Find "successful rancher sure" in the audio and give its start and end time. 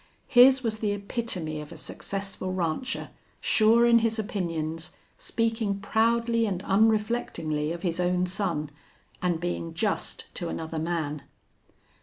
1.77-3.85